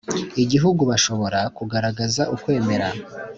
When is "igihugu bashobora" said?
0.43-1.39